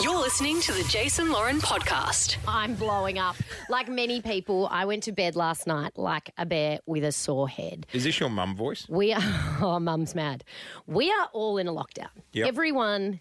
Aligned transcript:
You're 0.00 0.16
listening 0.16 0.60
to 0.60 0.72
the 0.72 0.84
Jason 0.84 1.32
Lauren 1.32 1.58
podcast. 1.58 2.36
I'm 2.46 2.74
blowing 2.76 3.18
up. 3.18 3.34
Like 3.68 3.88
many 3.88 4.22
people, 4.22 4.68
I 4.70 4.84
went 4.84 5.02
to 5.04 5.12
bed 5.12 5.34
last 5.34 5.66
night 5.66 5.92
like 5.96 6.30
a 6.38 6.46
bear 6.46 6.78
with 6.86 7.02
a 7.02 7.10
sore 7.10 7.48
head. 7.48 7.84
Is 7.92 8.04
this 8.04 8.20
your 8.20 8.30
mum 8.30 8.54
voice? 8.54 8.86
We 8.88 9.12
are, 9.12 9.20
oh, 9.60 9.80
mum's 9.80 10.14
mad. 10.14 10.44
We 10.86 11.10
are 11.10 11.28
all 11.32 11.58
in 11.58 11.66
a 11.66 11.72
lockdown. 11.72 12.10
Yep. 12.32 12.46
Everyone 12.46 13.18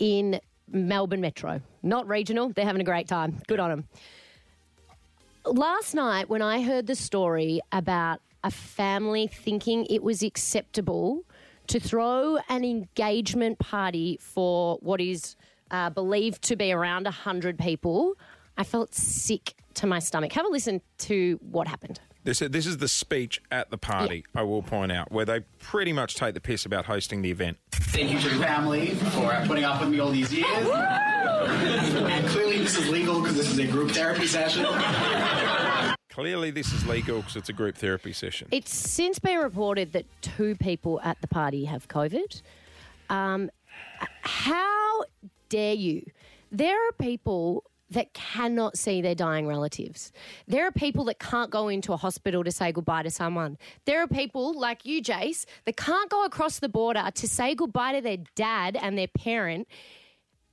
in 0.00 0.40
Melbourne 0.68 1.20
Metro, 1.20 1.60
not 1.84 2.08
regional, 2.08 2.48
they're 2.48 2.64
having 2.64 2.80
a 2.80 2.84
great 2.84 3.06
time. 3.06 3.40
Good 3.46 3.60
on 3.60 3.70
them. 3.70 3.84
Last 5.44 5.94
night, 5.94 6.28
when 6.28 6.42
I 6.42 6.62
heard 6.62 6.88
the 6.88 6.96
story 6.96 7.60
about 7.70 8.20
a 8.42 8.50
family 8.50 9.28
thinking 9.28 9.86
it 9.88 10.02
was 10.02 10.24
acceptable 10.24 11.22
to 11.68 11.78
throw 11.78 12.38
an 12.48 12.64
engagement 12.64 13.60
party 13.60 14.18
for 14.20 14.78
what 14.80 15.00
is 15.00 15.36
uh, 15.70 15.90
believed 15.90 16.42
to 16.42 16.56
be 16.56 16.72
around 16.72 17.04
100 17.04 17.58
people, 17.58 18.14
I 18.56 18.64
felt 18.64 18.94
sick 18.94 19.54
to 19.74 19.86
my 19.86 19.98
stomach. 19.98 20.32
Have 20.32 20.46
a 20.46 20.48
listen 20.48 20.80
to 20.98 21.38
what 21.42 21.68
happened. 21.68 22.00
This, 22.22 22.40
this 22.40 22.66
is 22.66 22.76
the 22.76 22.88
speech 22.88 23.40
at 23.50 23.70
the 23.70 23.78
party, 23.78 24.26
I 24.34 24.42
will 24.42 24.62
point 24.62 24.92
out, 24.92 25.10
where 25.10 25.24
they 25.24 25.40
pretty 25.58 25.94
much 25.94 26.16
take 26.16 26.34
the 26.34 26.40
piss 26.40 26.66
about 26.66 26.84
hosting 26.84 27.22
the 27.22 27.30
event. 27.30 27.56
Thank 27.72 28.10
you 28.10 28.18
to 28.18 28.28
your 28.28 28.38
family 28.44 28.88
for 28.90 29.42
putting 29.46 29.64
up 29.64 29.80
with 29.80 29.88
me 29.88 30.00
all 30.00 30.10
these 30.10 30.32
years. 30.32 30.46
and 30.46 32.26
clearly, 32.28 32.58
this 32.58 32.76
is 32.76 32.88
legal 32.90 33.20
because 33.20 33.36
this 33.36 33.50
is 33.50 33.58
a 33.58 33.66
group 33.66 33.92
therapy 33.92 34.26
session. 34.26 34.66
Clearly, 36.10 36.50
this 36.50 36.72
is 36.74 36.86
legal 36.86 37.20
because 37.20 37.36
it's 37.36 37.48
a 37.48 37.54
group 37.54 37.76
therapy 37.78 38.12
session. 38.12 38.48
It's 38.50 38.74
since 38.74 39.18
been 39.18 39.38
reported 39.38 39.92
that 39.92 40.04
two 40.20 40.56
people 40.56 41.00
at 41.02 41.18
the 41.22 41.28
party 41.28 41.64
have 41.64 41.88
COVID. 41.88 42.42
Um, 43.08 43.50
how 44.22 45.04
dare 45.48 45.74
you? 45.74 46.04
There 46.50 46.88
are 46.88 46.92
people 46.92 47.64
that 47.90 48.14
cannot 48.14 48.78
see 48.78 49.02
their 49.02 49.14
dying 49.14 49.46
relatives. 49.46 50.12
There 50.46 50.66
are 50.66 50.70
people 50.70 51.04
that 51.06 51.18
can't 51.18 51.50
go 51.50 51.68
into 51.68 51.92
a 51.92 51.96
hospital 51.96 52.44
to 52.44 52.52
say 52.52 52.70
goodbye 52.72 53.02
to 53.02 53.10
someone. 53.10 53.58
There 53.84 54.00
are 54.00 54.06
people 54.06 54.58
like 54.58 54.86
you, 54.86 55.02
Jace, 55.02 55.44
that 55.64 55.76
can't 55.76 56.08
go 56.08 56.24
across 56.24 56.60
the 56.60 56.68
border 56.68 57.10
to 57.12 57.28
say 57.28 57.54
goodbye 57.54 57.94
to 57.94 58.00
their 58.00 58.18
dad 58.36 58.78
and 58.80 58.96
their 58.96 59.08
parent. 59.08 59.66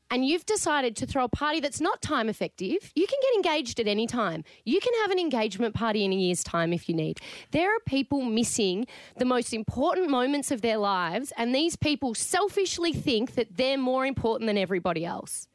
And 0.09 0.25
you've 0.25 0.45
decided 0.45 0.95
to 0.97 1.05
throw 1.05 1.25
a 1.25 1.30
party 1.30 1.59
that's 1.59 1.81
not 1.81 2.02
time 2.02 2.30
effective. 2.30 2.91
You 2.95 3.05
can 3.08 3.19
get 3.22 3.36
engaged 3.36 3.80
at 3.80 3.88
any 3.88 4.08
time. 4.08 4.45
You 4.63 4.80
can 4.80 4.94
have 5.02 5.11
an 5.11 5.19
engagement 5.19 5.75
party 5.75 6.05
in 6.05 6.13
a 6.13 6.16
year's 6.16 6.44
time 6.44 6.72
if 6.72 6.88
you 6.88 6.95
need. 6.95 7.19
There 7.52 7.75
are 7.75 7.80
people 7.86 8.22
missing 8.22 8.88
the 9.17 9.25
most 9.25 9.53
important 9.53 10.09
moments 10.09 10.50
of 10.50 10.61
their 10.61 10.78
lives, 10.78 11.33
and 11.35 11.53
these 11.53 11.75
people 11.75 12.16
selfishly 12.16 12.94
think 12.94 13.35
that 13.35 13.58
they're 13.58 13.78
more 13.78 14.05
important 14.05 14.47
than 14.47 14.58
everybody 14.58 15.05
else. 15.05 15.47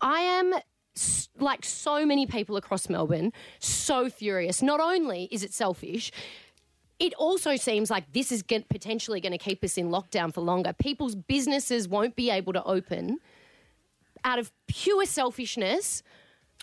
I 0.00 0.20
am 0.20 0.54
like 1.38 1.64
so 1.64 2.06
many 2.06 2.26
people 2.26 2.56
across 2.56 2.88
Melbourne, 2.88 3.32
so 3.58 4.08
furious. 4.08 4.62
Not 4.62 4.78
only 4.78 5.28
is 5.32 5.42
it 5.42 5.52
selfish, 5.52 6.12
it 6.98 7.14
also 7.14 7.56
seems 7.56 7.90
like 7.90 8.12
this 8.12 8.30
is 8.30 8.44
potentially 8.44 9.20
going 9.20 9.32
to 9.32 9.38
keep 9.38 9.64
us 9.64 9.76
in 9.76 9.90
lockdown 9.90 10.32
for 10.32 10.40
longer. 10.40 10.72
People's 10.72 11.16
businesses 11.16 11.88
won't 11.88 12.14
be 12.14 12.30
able 12.30 12.52
to 12.52 12.62
open 12.62 13.18
out 14.24 14.38
of 14.38 14.52
pure 14.66 15.04
selfishness 15.06 16.02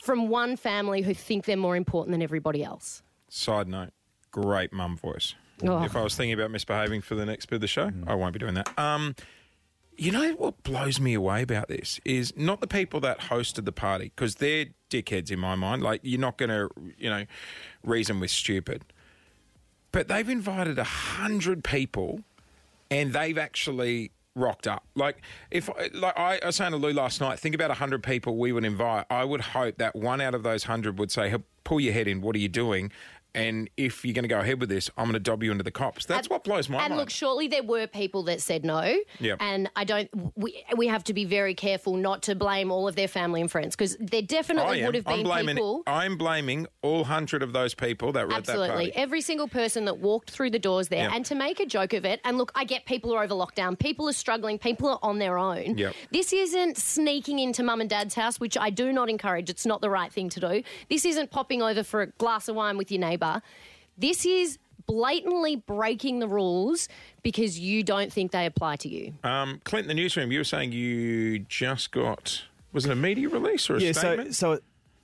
from 0.01 0.29
one 0.29 0.55
family 0.55 1.01
who 1.01 1.13
think 1.13 1.45
they're 1.45 1.57
more 1.57 1.75
important 1.75 2.13
than 2.13 2.21
everybody 2.21 2.63
else. 2.63 3.03
Side 3.29 3.67
note, 3.67 3.91
great 4.31 4.73
mum 4.73 4.97
voice. 4.97 5.35
Oh. 5.63 5.83
If 5.83 5.95
I 5.95 6.01
was 6.01 6.15
thinking 6.15 6.33
about 6.33 6.51
misbehaving 6.51 7.01
for 7.01 7.15
the 7.15 7.25
next 7.25 7.47
bit 7.47 7.55
of 7.55 7.61
the 7.61 7.67
show, 7.67 7.91
I 8.07 8.15
won't 8.15 8.33
be 8.33 8.39
doing 8.39 8.53
that. 8.53 8.77
Um, 8.79 9.15
you 9.97 10.11
know 10.11 10.31
what 10.33 10.63
blows 10.63 10.99
me 10.99 11.13
away 11.13 11.41
about 11.41 11.67
this 11.67 11.99
is 12.05 12.33
not 12.37 12.61
the 12.61 12.67
people 12.67 13.01
that 13.01 13.19
hosted 13.19 13.65
the 13.65 13.73
party 13.73 14.13
because 14.15 14.35
they're 14.35 14.67
dickheads 14.89 15.29
in 15.29 15.39
my 15.39 15.55
mind. 15.55 15.83
Like 15.83 15.99
you're 16.03 16.21
not 16.21 16.37
going 16.37 16.49
to, 16.49 16.69
you 16.97 17.09
know, 17.09 17.25
reason 17.83 18.21
with 18.21 18.31
stupid. 18.31 18.85
But 19.91 20.07
they've 20.07 20.29
invited 20.29 20.79
a 20.79 20.83
hundred 20.83 21.63
people, 21.63 22.21
and 22.89 23.11
they've 23.11 23.37
actually 23.37 24.11
rocked 24.39 24.67
up. 24.67 24.85
Like 24.95 25.21
if, 25.51 25.69
like 25.93 26.17
I, 26.17 26.39
I 26.41 26.47
was 26.47 26.55
saying 26.55 26.71
to 26.71 26.77
Lou 26.77 26.93
last 26.93 27.21
night, 27.21 27.39
think 27.39 27.55
about 27.55 27.71
hundred 27.71 28.03
people 28.03 28.37
we 28.37 28.51
would 28.51 28.65
invite. 28.65 29.05
I 29.09 29.23
would 29.23 29.41
hope 29.41 29.77
that 29.77 29.95
one 29.95 30.21
out 30.21 30.33
of 30.33 30.43
those 30.43 30.63
hundred 30.63 30.97
would 30.99 31.11
say, 31.11 31.29
"Hey, 31.29 31.37
"Pull 31.63 31.79
your 31.79 31.93
head 31.93 32.07
in. 32.07 32.21
What 32.21 32.35
are 32.35 32.39
you 32.39 32.49
doing?" 32.49 32.91
And 33.35 33.69
if 33.77 34.03
you're 34.03 34.13
going 34.13 34.23
to 34.23 34.29
go 34.29 34.39
ahead 34.39 34.59
with 34.59 34.69
this, 34.69 34.89
I'm 34.97 35.05
going 35.05 35.13
to 35.13 35.19
dob 35.19 35.43
you 35.43 35.51
into 35.51 35.63
the 35.63 35.71
cops. 35.71 36.05
That's 36.05 36.27
And- 36.27 36.31
what 36.31 36.43
blows 36.43 36.67
my 36.67 36.77
and 36.77 36.81
mind. 36.81 36.91
And 36.93 36.99
look, 36.99 37.09
surely 37.09 37.47
there 37.47 37.63
were 37.63 37.85
people 37.87 38.23
that 38.23 38.41
said 38.41 38.65
no. 38.65 38.95
Yep. 39.19 39.37
And 39.39 39.69
I 39.75 39.83
don't. 39.83 40.09
We 40.35 40.63
we 40.75 40.87
have 40.87 41.03
to 41.05 41.13
be 41.13 41.25
very 41.25 41.53
careful 41.53 41.95
not 41.95 42.23
to 42.23 42.35
blame 42.35 42.71
all 42.71 42.87
of 42.87 42.95
their 42.95 43.07
family 43.07 43.41
and 43.41 43.51
friends 43.51 43.75
because 43.75 43.95
there 43.99 44.21
definitely 44.21 44.83
would 44.83 44.95
have 44.95 45.07
I'm 45.07 45.17
been 45.17 45.23
blaming. 45.25 45.55
people. 45.55 45.83
I'm 45.85 46.17
blaming 46.17 46.67
all 46.81 47.03
hundred 47.03 47.43
of 47.43 47.53
those 47.53 47.73
people 47.75 48.11
that 48.13 48.27
were 48.27 48.33
Absolutely. 48.33 48.95
Every 48.95 49.21
single 49.21 49.47
person 49.47 49.85
that 49.85 49.99
walked 49.99 50.31
through 50.31 50.49
the 50.49 50.59
doors 50.59 50.87
there. 50.87 51.03
Yep. 51.03 51.11
And 51.13 51.25
to 51.25 51.35
make 51.35 51.59
a 51.59 51.65
joke 51.65 51.93
of 51.93 52.05
it, 52.05 52.19
and 52.23 52.37
look, 52.37 52.51
I 52.55 52.63
get 52.63 52.85
people 52.85 53.13
are 53.13 53.23
over 53.23 53.35
lockdown, 53.35 53.77
people 53.77 54.09
are 54.09 54.13
struggling, 54.13 54.57
people 54.57 54.89
are 54.89 54.99
on 55.03 55.19
their 55.19 55.37
own. 55.37 55.77
Yep. 55.77 55.93
This 56.11 56.33
isn't 56.33 56.77
sneaking 56.77 57.39
into 57.39 57.63
mum 57.63 57.81
and 57.81 57.89
dad's 57.89 58.15
house, 58.15 58.39
which 58.39 58.57
I 58.57 58.69
do 58.69 58.91
not 58.91 59.09
encourage. 59.09 59.49
It's 59.49 59.65
not 59.65 59.81
the 59.81 59.89
right 59.89 60.11
thing 60.11 60.29
to 60.29 60.39
do. 60.39 60.63
This 60.89 61.05
isn't 61.05 61.29
popping 61.31 61.61
over 61.61 61.83
for 61.83 62.01
a 62.01 62.07
glass 62.07 62.47
of 62.47 62.55
wine 62.55 62.77
with 62.77 62.91
your 62.91 62.99
neighbour. 63.01 63.18
This 63.97 64.25
is 64.25 64.57
blatantly 64.85 65.55
breaking 65.55 66.19
the 66.19 66.27
rules 66.27 66.89
because 67.21 67.59
you 67.59 67.83
don't 67.83 68.11
think 68.11 68.31
they 68.31 68.45
apply 68.45 68.75
to 68.77 68.89
you. 68.89 69.13
Um, 69.23 69.61
Clint, 69.63 69.83
in 69.85 69.87
the 69.87 69.93
newsroom, 69.93 70.31
you 70.31 70.39
were 70.39 70.43
saying 70.43 70.71
you 70.71 71.39
just 71.39 71.91
got 71.91 72.43
was 72.71 72.85
it 72.85 72.91
a 72.91 72.95
media 72.95 73.27
release 73.29 73.69
or 73.69 73.77
a 73.77 73.81
yeah, 73.81 73.91
so, 73.91 73.99
statement? 73.99 74.35
so 74.35 74.59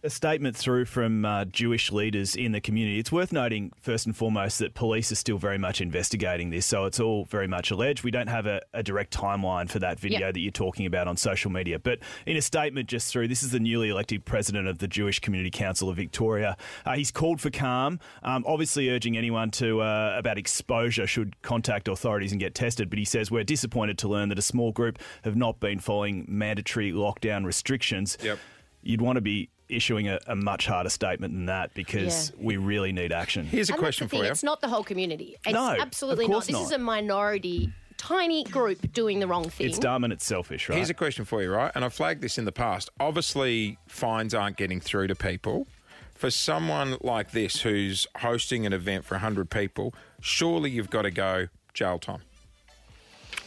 a 0.06 0.10
statement 0.10 0.56
through 0.56 0.86
from 0.86 1.26
uh, 1.26 1.46
Jewish 1.46 1.92
leaders 1.92 2.36
in 2.36 2.52
the 2.52 2.62
community. 2.62 3.00
It's 3.00 3.12
worth 3.12 3.34
noting, 3.34 3.72
first 3.82 4.06
and 4.06 4.16
foremost, 4.16 4.60
that 4.60 4.76
police 4.76 5.12
are 5.12 5.16
still 5.16 5.40
very 5.40 5.58
much 5.58 5.82
investigating 5.82 6.52
this, 6.52 6.66
so 6.68 6.86
it's 6.86 7.00
all 7.00 7.26
very 7.26 7.48
much 7.48 7.72
alleged. 7.72 8.04
We 8.04 8.12
don't 8.12 8.28
have 8.28 8.46
a, 8.46 8.62
a 8.72 8.84
direct 8.84 9.12
timeline 9.12 9.68
for 9.68 9.80
that 9.80 10.00
video 10.00 10.20
Yep. 10.20 10.34
that 10.36 10.40
you're 10.40 10.52
talking 10.52 10.86
about 10.86 11.08
on 11.08 11.18
social 11.18 11.50
media. 11.50 11.80
But 11.80 12.00
in 12.28 12.38
a 12.38 12.42
statement 12.42 12.88
just 12.88 13.12
through, 13.12 13.28
this 13.30 13.42
is 13.42 13.50
the 13.52 13.60
newly 13.60 13.90
elected 13.90 14.26
president 14.26 14.68
of 14.68 14.78
the 14.78 14.88
Jewish 14.88 15.20
Community 15.20 15.50
Council 15.50 15.90
of 15.90 15.96
Victoria. 15.96 16.56
Uh, 16.86 16.96
he's 16.96 17.12
called 17.12 17.42
for 17.42 17.50
calm, 17.50 18.00
um, 18.22 18.44
obviously 18.48 18.90
urging 18.92 19.18
anyone 19.18 19.50
to 19.52 19.82
uh, 19.82 20.14
about 20.16 20.38
exposure 20.38 21.08
should 21.08 21.42
contact 21.42 21.88
authorities 21.88 22.32
and 22.32 22.40
get 22.40 22.54
tested. 22.54 22.92
But 22.92 23.00
he 23.00 23.06
says 23.06 23.32
we're 23.32 23.44
disappointed 23.44 23.98
to 24.00 24.08
learn 24.08 24.30
that 24.30 24.38
a 24.38 24.44
small 24.44 24.72
group 24.72 25.00
have 25.24 25.36
not 25.36 25.60
been 25.60 25.80
following 25.80 26.26
mandatory 26.28 26.92
lockdown 26.92 27.44
restrictions. 27.44 28.20
Yep. 28.22 28.38
You'd 28.84 29.02
want 29.02 29.18
to 29.18 29.22
be 29.22 29.50
issuing 29.70 30.08
a, 30.10 30.20
a 30.28 30.36
much 30.36 30.68
harder 30.68 30.90
statement 30.90 31.34
than 31.34 31.46
that 31.48 31.74
because 31.74 32.30
Yeah. 32.32 32.46
we 32.46 32.58
really 32.58 32.92
need 32.92 33.12
action. 33.12 33.46
Here's 33.46 33.70
a 33.70 33.74
And 33.74 33.80
question 33.80 34.08
for 34.08 34.12
thing, 34.18 34.26
you. 34.26 34.32
It's 34.32 34.44
not 34.44 34.62
the 34.62 34.68
whole 34.68 34.84
community. 34.84 35.38
It's 35.46 35.54
No, 35.54 35.74
of 35.74 35.80
absolutely 35.80 36.28
not. 36.28 36.34
course 36.34 36.48
This 36.48 36.60
is 36.60 36.72
a 36.72 36.78
minority, 36.78 37.72
tiny 37.98 38.44
group 38.44 38.92
doing 38.94 39.20
the 39.20 39.28
wrong 39.28 39.50
thing. 39.50 39.68
It's 39.68 39.80
dumb 39.80 40.04
and 40.04 40.14
it's 40.14 40.26
selfish, 40.26 40.70
right? 40.70 40.76
Here's 40.76 40.90
a 40.90 40.94
question 40.94 41.26
for 41.26 41.42
you, 41.42 41.52
right? 41.52 41.72
And 41.76 41.84
I've 41.86 41.94
flagged 41.94 42.22
this 42.22 42.38
in 42.38 42.46
the 42.46 42.52
past. 42.52 42.90
Obviously, 43.00 43.78
fines 43.88 44.34
aren't 44.34 44.58
getting 44.58 44.80
through 44.80 45.08
to 45.08 45.16
people. 45.16 45.68
For 46.14 46.30
someone 46.32 46.98
like 47.02 47.32
this 47.32 47.62
who's 47.62 48.08
hosting 48.20 48.66
an 48.66 48.72
event 48.72 49.04
for 49.04 49.16
100 49.16 49.50
people, 49.50 49.94
surely 50.22 50.70
you've 50.70 50.90
got 50.90 51.02
to 51.02 51.12
go 51.12 51.48
jail 51.74 52.00
time. 52.00 52.22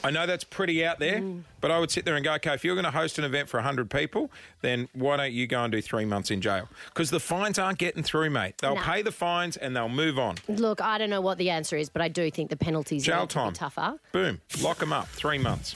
I 0.04 0.10
know 0.10 0.26
that's 0.26 0.44
pretty 0.44 0.84
out 0.84 0.98
there, 1.00 1.18
Mm. 1.18 1.42
but 1.60 1.70
I 1.72 1.78
would 1.80 1.90
sit 1.90 2.04
there 2.04 2.14
and 2.14 2.24
go, 2.24 2.32
okay, 2.34 2.54
if 2.54 2.64
you're 2.64 2.76
going 2.76 2.84
to 2.84 2.90
host 2.90 3.18
an 3.18 3.24
event 3.24 3.48
for 3.48 3.58
100 3.58 3.90
people, 3.90 4.30
then 4.60 4.88
why 4.92 5.16
don't 5.16 5.32
you 5.32 5.46
go 5.48 5.62
and 5.64 5.72
do 5.72 5.82
three 5.82 6.04
months 6.04 6.30
in 6.30 6.40
jail? 6.40 6.68
Because 6.86 7.10
the 7.10 7.18
fines 7.20 7.58
aren't 7.58 7.78
getting 7.78 8.02
through, 8.04 8.30
mate. 8.30 8.54
They'll 8.58 8.76
No. 8.76 8.80
pay 8.82 9.02
the 9.02 9.10
fines 9.12 9.56
and 9.56 9.74
they'll 9.74 9.88
move 9.88 10.18
on. 10.18 10.36
Look, 10.46 10.80
I 10.80 10.98
don't 10.98 11.10
know 11.10 11.20
what 11.20 11.36
the 11.38 11.50
answer 11.50 11.76
is, 11.76 11.88
but 11.88 12.00
I 12.00 12.08
do 12.08 12.30
think 12.30 12.50
the 12.50 12.56
penalties 12.56 13.04
Jail 13.04 13.26
to 13.26 13.34
time. 13.34 13.52
tougher. 13.54 13.98
Boom, 14.12 14.40
lock 14.60 14.78
them 14.78 14.92
up, 14.92 15.08
three 15.08 15.38
months. 15.38 15.74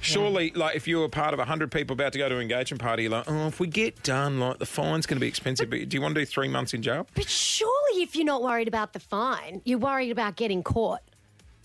Surely, 0.00 0.50
like 0.50 0.74
if 0.74 0.88
you 0.88 0.98
were 0.98 1.08
part 1.08 1.32
of 1.32 1.38
hundred 1.38 1.70
people 1.70 1.94
about 1.94 2.12
to 2.12 2.18
go 2.18 2.28
to 2.28 2.34
an 2.34 2.42
engagement 2.42 2.82
party, 2.82 3.04
you're 3.04 3.12
like, 3.12 3.24
oh, 3.30 3.46
if 3.46 3.60
we 3.60 3.68
get 3.68 4.02
done, 4.02 4.40
like 4.40 4.58
the 4.58 4.66
fine's 4.66 5.06
going 5.06 5.16
to 5.16 5.20
be 5.20 5.28
expensive. 5.28 5.70
But 5.70 5.88
do 5.88 5.96
you 5.96 6.00
want 6.02 6.16
to 6.16 6.20
do 6.20 6.24
three 6.26 6.48
months 6.48 6.74
in 6.74 6.82
jail? 6.82 7.06
But 7.14 7.28
surely, 7.28 8.02
if 8.02 8.16
you're 8.16 8.24
not 8.26 8.42
worried 8.42 8.66
about 8.66 8.94
the 8.94 8.98
fine, 9.00 9.62
you're 9.64 9.78
worried 9.78 10.10
about 10.10 10.34
getting 10.34 10.64
caught. 10.64 11.00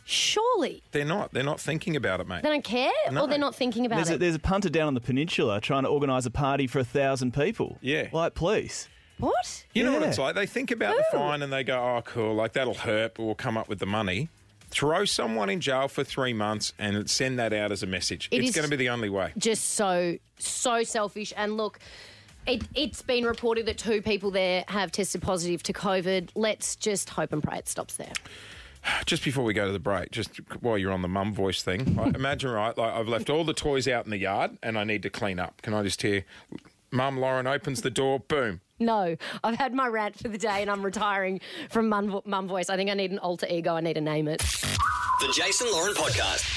Surely 0.09 0.81
They're 0.91 1.03
not. 1.05 1.33
They're 1.33 1.43
not 1.43 1.59
thinking 1.59 1.97
about 1.97 2.21
it, 2.21 2.27
mate. 2.27 2.41
they 2.41 2.49
don't 2.49 2.63
care, 2.63 2.89
No. 3.11 3.23
or 3.23 3.27
they're 3.27 3.37
not 3.37 3.55
thinking 3.55 3.85
about 3.85 3.97
there's, 3.97 4.09
a, 4.09 4.13
it. 4.13 4.19
there's 4.19 4.35
a 4.35 4.39
punter 4.39 4.69
down 4.69 4.87
on 4.87 4.93
the 4.93 5.01
peninsula 5.01 5.59
trying 5.59 5.83
to 5.83 5.89
organise 5.89 6.25
a 6.25 6.31
party 6.31 6.65
for 6.65 6.79
a 6.79 6.83
thousand 6.85 7.33
people. 7.33 7.77
Yeah. 7.81 8.07
Like, 8.13 8.33
please. 8.33 8.87
what? 9.19 9.65
You 9.73 9.83
know 9.83 9.91
what 9.91 10.01
Yeah. 10.03 10.07
it's 10.07 10.17
like? 10.17 10.35
They 10.35 10.45
think 10.45 10.71
about 10.71 10.95
the 10.95 11.03
Who? 11.11 11.17
fine 11.17 11.41
and 11.41 11.51
they 11.51 11.63
go, 11.65 11.77
oh, 11.77 12.01
cool, 12.03 12.33
like 12.35 12.53
that'll 12.53 12.73
hurt, 12.73 13.15
but 13.15 13.23
we'll 13.25 13.35
come 13.35 13.57
up 13.57 13.67
with 13.67 13.79
the 13.79 13.85
money. 13.85 14.29
Throw 14.69 15.03
someone 15.05 15.49
in 15.49 15.59
jail 15.59 15.89
for 15.89 16.03
three 16.05 16.33
months 16.33 16.71
and 16.79 17.09
send 17.09 17.37
that 17.39 17.51
out 17.51 17.73
as 17.73 17.83
a 17.83 17.87
message. 17.87 18.29
It 18.31 18.39
it's 18.39 18.49
is- 18.49 18.55
going 18.55 18.65
to 18.65 18.69
be 18.69 18.75
the 18.77 18.89
only 18.89 19.09
way. 19.09 19.33
Just 19.37 19.71
so 19.73 20.17
so 20.39 20.83
selfish. 20.83 21.33
And 21.35 21.57
look, 21.57 21.79
it, 22.45 22.63
it's 22.75 23.01
been 23.01 23.25
reported 23.25 23.65
that 23.65 23.77
two 23.77 24.01
people 24.01 24.31
there 24.31 24.63
have 24.69 24.91
tested 24.93 25.21
positive 25.21 25.63
to 25.63 25.73
COVID. 25.73 26.29
Let's 26.35 26.75
just 26.77 27.09
hope 27.09 27.33
and 27.33 27.43
pray 27.43 27.57
it 27.57 27.67
stops 27.67 27.95
there. 27.97 28.13
Just 29.05 29.23
before 29.23 29.43
we 29.43 29.53
go 29.53 29.65
to 29.65 29.71
the 29.71 29.79
break, 29.79 30.11
just 30.11 30.37
while 30.61 30.77
you're 30.77 30.91
on 30.91 31.01
the 31.01 31.07
mum 31.07 31.33
voice 31.33 31.61
thing, 31.61 31.95
like, 31.97 32.15
imagine 32.15 32.51
right, 32.51 32.77
like 32.77 32.93
I've 32.93 33.07
left 33.07 33.29
all 33.29 33.43
the 33.43 33.53
toys 33.53 33.87
out 33.87 34.05
in 34.05 34.11
the 34.11 34.17
yard 34.17 34.57
and 34.63 34.77
I 34.77 34.83
need 34.83 35.03
to 35.03 35.09
clean 35.09 35.39
up. 35.39 35.61
Can 35.61 35.73
I 35.73 35.83
just 35.83 36.01
hear, 36.01 36.25
Mum 36.91 37.19
Lauren 37.19 37.47
opens 37.47 37.81
the 37.81 37.89
door, 37.89 38.19
boom. 38.19 38.61
No, 38.79 39.17
I've 39.43 39.55
had 39.55 39.73
my 39.73 39.87
rant 39.87 40.17
for 40.19 40.29
the 40.29 40.37
day 40.37 40.61
and 40.61 40.69
I'm 40.69 40.83
retiring 40.83 41.41
from 41.69 41.89
mum, 41.89 42.21
mum 42.25 42.47
voice. 42.47 42.69
I 42.69 42.75
think 42.77 42.89
I 42.89 42.93
need 42.93 43.11
an 43.11 43.19
alter 43.19 43.47
ego. 43.49 43.75
I 43.75 43.81
need 43.81 43.95
to 43.95 44.01
name 44.01 44.27
it. 44.27 44.39
The 44.39 45.33
Jason 45.35 45.71
Lauren 45.71 45.95
Podcast. 45.95 46.56